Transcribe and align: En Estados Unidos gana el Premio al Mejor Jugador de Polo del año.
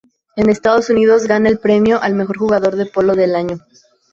En 0.35 0.49
Estados 0.49 0.89
Unidos 0.89 1.27
gana 1.27 1.47
el 1.47 1.59
Premio 1.59 2.01
al 2.01 2.15
Mejor 2.15 2.39
Jugador 2.39 2.75
de 2.75 2.87
Polo 2.87 3.13
del 3.15 3.35
año. 3.35 3.59